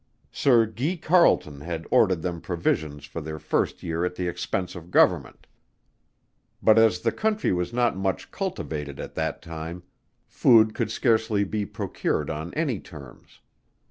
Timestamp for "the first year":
3.21-4.03